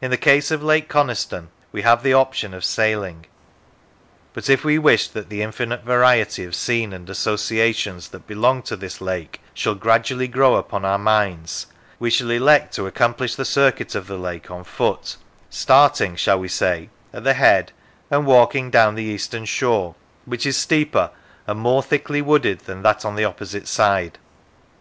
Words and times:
In 0.00 0.12
the 0.12 0.16
case 0.16 0.52
of 0.52 0.62
Lake 0.62 0.88
Coniston 0.88 1.48
we 1.72 1.82
have 1.82 2.04
the 2.04 2.12
option 2.12 2.54
of 2.54 2.64
sailing, 2.64 3.26
but 4.32 4.48
if 4.48 4.62
we 4.64 4.78
wish 4.78 5.08
that 5.08 5.28
the 5.28 5.42
infinite 5.42 5.82
variety 5.82 6.44
of 6.44 6.54
scene 6.54 6.92
and 6.92 7.10
associations 7.10 8.10
that 8.10 8.28
belong 8.28 8.62
to 8.62 8.76
this 8.76 9.00
lake 9.00 9.40
shall 9.52 9.74
gradually 9.74 10.28
grow 10.28 10.54
upon 10.54 10.84
our 10.84 10.98
minds, 11.00 11.66
we 11.98 12.10
shall 12.10 12.30
elect 12.30 12.72
to 12.74 12.86
ac 12.86 12.94
complish 12.94 13.34
the 13.34 13.44
circuit 13.44 13.96
of 13.96 14.06
the 14.06 14.16
lake 14.16 14.52
on 14.52 14.62
foot; 14.62 15.16
starting, 15.48 16.14
shall 16.14 16.38
we 16.38 16.46
say, 16.46 16.88
at 17.12 17.24
the 17.24 17.34
head 17.34 17.72
and 18.08 18.26
walking 18.26 18.70
down 18.70 18.94
the 18.94 19.02
eastern 19.02 19.44
shore, 19.44 19.96
which 20.26 20.46
is 20.46 20.56
steeper 20.56 21.10
and 21.48 21.58
more 21.58 21.82
thickly 21.82 22.22
wooded 22.22 22.60
than 22.66 22.82
that 22.84 23.04
on 23.04 23.16
the 23.16 23.24
opposite 23.24 23.66
side. 23.66 24.16